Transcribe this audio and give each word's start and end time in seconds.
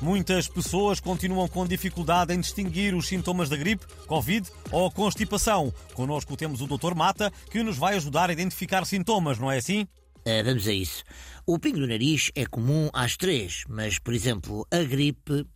Muitas 0.00 0.46
pessoas 0.46 1.00
continuam 1.00 1.48
com 1.48 1.66
dificuldade 1.66 2.34
em 2.34 2.40
distinguir 2.40 2.94
os 2.94 3.06
sintomas 3.06 3.48
da 3.48 3.56
gripe, 3.56 3.86
Covid 4.06 4.48
ou 4.70 4.90
constipação. 4.90 5.72
Connosco 5.94 6.36
temos 6.36 6.60
o 6.60 6.66
Dr. 6.66 6.94
Mata, 6.94 7.32
que 7.50 7.62
nos 7.62 7.78
vai 7.78 7.96
ajudar 7.96 8.28
a 8.28 8.32
identificar 8.32 8.84
sintomas, 8.84 9.38
não 9.38 9.50
é 9.50 9.56
assim? 9.56 9.82
Uh, 10.26 10.44
vamos 10.44 10.66
a 10.66 10.72
isso. 10.72 11.04
O 11.46 11.58
pingo 11.58 11.78
no 11.78 11.86
nariz 11.86 12.30
é 12.34 12.44
comum 12.44 12.90
às 12.92 13.16
três, 13.16 13.62
mas, 13.68 13.98
por 13.98 14.12
exemplo, 14.12 14.66
a 14.70 14.82
gripe 14.82 15.46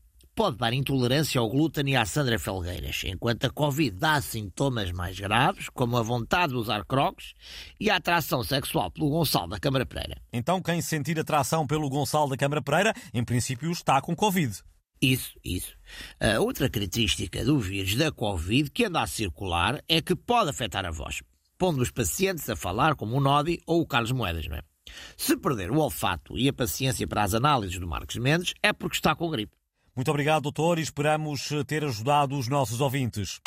pode 0.40 0.56
dar 0.56 0.72
intolerância 0.72 1.38
ao 1.38 1.50
glúten 1.50 1.90
e 1.90 1.96
à 1.96 2.06
Sandra 2.06 2.38
Felgueiras, 2.38 3.02
enquanto 3.04 3.44
a 3.44 3.50
Covid 3.50 3.90
dá 3.90 4.22
sintomas 4.22 4.90
mais 4.90 5.20
graves, 5.20 5.68
como 5.68 5.98
a 5.98 6.02
vontade 6.02 6.54
de 6.54 6.58
usar 6.58 6.82
crocs 6.86 7.34
e 7.78 7.90
a 7.90 7.96
atração 7.96 8.42
sexual 8.42 8.90
pelo 8.90 9.10
Gonçalo 9.10 9.48
da 9.48 9.60
Câmara 9.60 9.84
Pereira. 9.84 10.16
Então, 10.32 10.62
quem 10.62 10.80
sentir 10.80 11.20
atração 11.20 11.66
pelo 11.66 11.90
Gonçalo 11.90 12.30
da 12.30 12.38
Câmara 12.38 12.62
Pereira, 12.62 12.94
em 13.12 13.22
princípio 13.22 13.70
está 13.70 14.00
com 14.00 14.16
Covid. 14.16 14.62
Isso, 15.02 15.38
isso. 15.44 15.76
A 16.18 16.40
outra 16.40 16.70
característica 16.70 17.44
do 17.44 17.58
vírus 17.58 17.94
da 17.96 18.10
Covid 18.10 18.70
que 18.70 18.86
anda 18.86 19.02
a 19.02 19.06
circular 19.06 19.84
é 19.86 20.00
que 20.00 20.16
pode 20.16 20.48
afetar 20.48 20.86
a 20.86 20.90
voz, 20.90 21.22
pondo 21.58 21.82
os 21.82 21.90
pacientes 21.90 22.48
a 22.48 22.56
falar 22.56 22.94
como 22.94 23.14
o 23.14 23.20
Nodi 23.20 23.60
ou 23.66 23.82
o 23.82 23.86
Carlos 23.86 24.12
Moedas, 24.12 24.48
não 24.48 24.56
é? 24.56 24.62
Se 25.18 25.36
perder 25.36 25.70
o 25.70 25.80
olfato 25.80 26.38
e 26.38 26.48
a 26.48 26.52
paciência 26.54 27.06
para 27.06 27.24
as 27.24 27.34
análises 27.34 27.78
do 27.78 27.86
Marcos 27.86 28.16
Mendes, 28.16 28.54
é 28.62 28.72
porque 28.72 28.96
está 28.96 29.14
com 29.14 29.28
gripe. 29.28 29.59
Muito 29.94 30.10
obrigado, 30.10 30.42
doutor, 30.42 30.78
e 30.78 30.82
esperamos 30.82 31.48
ter 31.66 31.84
ajudado 31.84 32.38
os 32.38 32.48
nossos 32.48 32.80
ouvintes. 32.80 33.40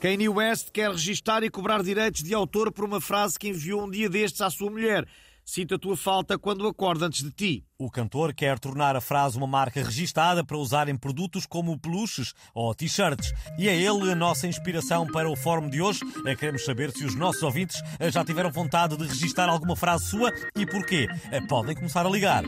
Kanye 0.00 0.28
West 0.28 0.70
quer 0.72 0.90
registar 0.90 1.44
e 1.44 1.50
cobrar 1.50 1.80
direitos 1.80 2.24
de 2.24 2.34
autor 2.34 2.72
por 2.72 2.84
uma 2.84 3.00
frase 3.00 3.38
que 3.38 3.50
enviou 3.50 3.84
um 3.84 3.90
dia 3.90 4.10
destes 4.10 4.40
à 4.40 4.50
sua 4.50 4.68
mulher. 4.68 5.06
Sinto 5.44 5.74
a 5.74 5.78
tua 5.78 5.96
falta 5.96 6.38
quando 6.38 6.66
acordo 6.66 7.04
antes 7.04 7.22
de 7.22 7.30
ti. 7.30 7.64
O 7.78 7.90
cantor 7.90 8.32
quer 8.32 8.58
tornar 8.58 8.96
a 8.96 9.00
frase 9.00 9.36
uma 9.36 9.46
marca 9.46 9.82
registada 9.82 10.44
para 10.44 10.56
usar 10.56 10.88
em 10.88 10.96
produtos 10.96 11.46
como 11.46 11.78
peluches 11.78 12.32
ou 12.54 12.74
t-shirts. 12.74 13.32
E 13.58 13.68
é 13.68 13.76
ele 13.76 14.10
a 14.10 14.14
nossa 14.14 14.46
inspiração 14.46 15.06
para 15.06 15.28
o 15.28 15.36
fórum 15.36 15.68
de 15.68 15.80
hoje. 15.80 16.00
Eh, 16.26 16.34
queremos 16.36 16.64
saber 16.64 16.90
se 16.90 17.04
os 17.04 17.14
nossos 17.14 17.42
ouvintes 17.42 17.82
eh, 17.98 18.10
já 18.10 18.24
tiveram 18.24 18.50
vontade 18.50 18.96
de 18.96 19.06
registar 19.06 19.48
alguma 19.48 19.76
frase 19.76 20.06
sua 20.06 20.32
e 20.56 20.64
porquê. 20.64 21.06
Eh, 21.30 21.40
podem 21.42 21.74
começar 21.74 22.06
a 22.06 22.10
ligar. 22.10 22.44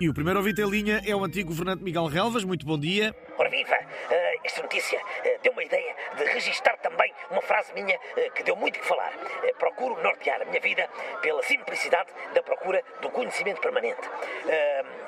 E 0.00 0.08
o 0.08 0.14
primeiro 0.14 0.38
ouvinte 0.38 0.62
em 0.62 0.66
linha 0.66 1.02
é 1.06 1.14
o 1.14 1.22
antigo 1.22 1.50
governante 1.50 1.84
Miguel 1.84 2.06
Relvas. 2.06 2.42
Muito 2.42 2.64
bom 2.64 2.78
dia. 2.78 3.14
Ora 3.36 3.50
viva! 3.50 3.76
Uh, 3.76 4.40
esta 4.42 4.62
notícia 4.62 4.98
uh, 4.98 5.42
deu 5.42 5.52
uma 5.52 5.62
ideia 5.62 5.94
de 6.16 6.24
registar 6.24 6.74
também 6.78 7.12
uma 7.30 7.42
frase 7.42 7.70
minha 7.74 7.94
uh, 7.94 8.32
que 8.34 8.42
deu 8.42 8.56
muito 8.56 8.78
que 8.78 8.86
falar. 8.86 9.12
procuro 9.58 10.02
nortear 10.02 10.40
a 10.40 10.46
minha 10.46 10.60
vida 10.60 10.88
pela 11.20 11.42
simplicidade 11.42 12.08
da 12.32 12.42
procura 12.42 12.82
do 13.02 13.10
conhecimento 13.10 13.60
permanente. 13.60 14.00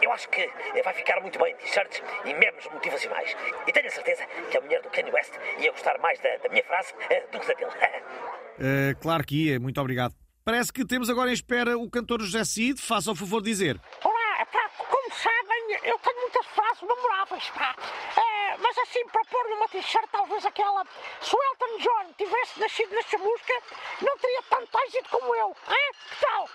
eu 0.02 0.12
acho 0.12 0.28
que 0.28 0.46
vai 0.84 0.92
ficar 0.92 1.22
muito 1.22 1.38
bem 1.38 1.56
t-shirts 1.56 2.02
e 2.26 2.34
memes 2.34 2.68
motivacionais. 2.70 3.34
E 3.66 3.72
tenho 3.72 3.86
a 3.86 3.90
certeza 3.90 4.26
que 4.50 4.58
a 4.58 4.60
mulher 4.60 4.82
do 4.82 4.90
Kanye 4.90 5.10
West 5.10 5.32
ia 5.58 5.70
gostar 5.70 5.98
mais 6.00 6.20
da, 6.20 6.36
da 6.36 6.50
minha 6.50 6.64
frase 6.64 6.92
do 7.32 7.40
que 7.40 7.46
da 7.46 7.54
dele. 7.54 8.94
claro 9.00 9.24
que 9.24 9.48
ia. 9.48 9.58
Muito 9.58 9.80
obrigado. 9.80 10.14
Parece 10.44 10.72
que 10.72 10.84
temos 10.84 11.08
agora 11.08 11.30
em 11.30 11.34
espera 11.34 11.78
o 11.78 11.88
cantor 11.88 12.20
José 12.20 12.44
Cid. 12.44 12.82
Faça 12.82 13.12
o 13.12 13.14
favor 13.14 13.40
de 13.40 13.48
dizer. 13.48 13.80
Olá, 14.02 14.44
pá, 14.46 14.68
como 14.90 15.14
sabem, 15.14 15.78
eu 15.84 15.96
tenho 16.00 16.20
muitas 16.20 16.46
frases 16.46 16.71
memoráveis, 16.86 17.50
pá. 17.50 17.74
É, 18.16 18.56
mas 18.58 18.78
assim, 18.78 19.06
para 19.08 19.24
pôr 19.24 19.48
numa 19.50 19.68
t-shirt, 19.68 20.08
talvez 20.10 20.44
aquela. 20.44 20.84
Se 21.20 21.34
o 21.34 21.38
Elton 21.42 21.78
John 21.78 22.12
tivesse 22.16 22.60
nascido 22.60 22.94
nesta 22.94 23.18
música, 23.18 23.52
não 24.00 24.16
teria 24.18 24.42
tanto 24.50 24.78
êxito 24.86 25.08
como 25.10 25.34
eu. 25.34 25.48
Hein? 25.68 25.92
Que 26.10 26.20
tal? 26.20 26.48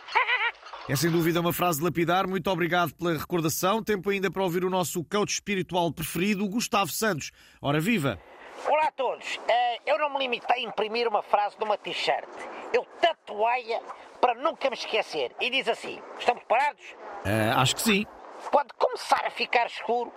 É 0.90 0.96
sem 0.96 1.12
dúvida 1.12 1.41
uma 1.41 1.51
frase 1.51 1.79
de 1.79 1.85
lapidar. 1.85 2.28
Muito 2.28 2.50
obrigado 2.50 2.94
pela 2.94 3.18
recordação. 3.18 3.84
Tempo 3.84 4.09
ainda 4.09 4.31
para 4.31 4.44
ouvir 4.44 4.63
o 4.63 4.69
nosso 4.69 5.03
coach 5.03 5.34
espiritual 5.34 5.91
preferido, 5.91 6.47
Gustavo 6.47 6.91
Santos. 6.91 7.31
Ora, 7.62 7.80
viva! 7.80 8.19
Olá 8.66 8.88
a 8.88 8.91
todos. 8.91 9.35
Uh, 9.35 9.81
eu 9.85 9.97
não 10.00 10.09
me 10.12 10.19
limitei 10.19 10.66
a 10.66 10.68
imprimir 10.68 11.07
uma 11.07 11.22
frase 11.22 11.56
numa 11.59 11.78
t-shirt. 11.78 12.28
Eu 12.74 12.85
tatuei-a 13.01 13.81
para 14.19 14.34
nunca 14.35 14.69
me 14.69 14.75
esquecer. 14.75 15.35
E 15.40 15.50
diz 15.50 15.68
assim: 15.68 16.01
Estão 16.18 16.35
preparados? 16.35 16.84
Uh, 17.25 17.57
acho 17.57 17.75
que 17.75 17.81
sim. 17.81 18.06
Quando 18.51 18.74
começar 18.75 19.25
a 19.25 19.30
ficar 19.30 19.68
escuro, 19.68 20.12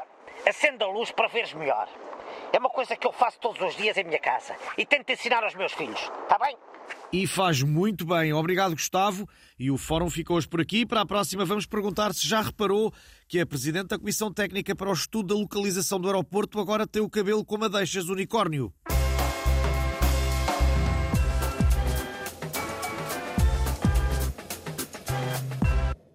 acenda 0.46 0.84
a 0.84 0.88
luz 0.88 1.10
para 1.10 1.28
veres 1.28 1.52
melhor. 1.54 1.88
É 2.52 2.58
uma 2.58 2.70
coisa 2.70 2.96
que 2.96 3.06
eu 3.06 3.12
faço 3.12 3.38
todos 3.40 3.60
os 3.60 3.76
dias 3.76 3.96
em 3.96 4.04
minha 4.04 4.18
casa 4.18 4.56
e 4.76 4.84
tento 4.84 5.10
ensinar 5.10 5.42
aos 5.44 5.54
meus 5.54 5.72
filhos. 5.72 6.00
Está 6.22 6.38
bem? 6.38 6.56
E 7.12 7.26
faz 7.26 7.62
muito 7.62 8.04
bem. 8.04 8.32
Obrigado, 8.32 8.72
Gustavo. 8.72 9.28
E 9.58 9.70
o 9.70 9.76
fórum 9.76 10.08
ficou 10.08 10.36
hoje 10.36 10.48
por 10.48 10.60
aqui. 10.60 10.86
Para 10.86 11.00
a 11.00 11.06
próxima, 11.06 11.44
vamos 11.44 11.66
perguntar 11.66 12.14
se 12.14 12.26
já 12.26 12.40
reparou 12.40 12.92
que 13.28 13.40
a 13.40 13.46
Presidente 13.46 13.88
da 13.88 13.98
Comissão 13.98 14.32
Técnica 14.32 14.74
para 14.74 14.90
o 14.90 14.92
Estudo 14.92 15.34
da 15.34 15.40
Localização 15.40 16.00
do 16.00 16.08
Aeroporto 16.08 16.58
agora 16.60 16.86
tem 16.86 17.02
o 17.02 17.10
cabelo 17.10 17.44
com 17.44 17.58
madeixas 17.58 18.08
unicórnio. 18.08 18.72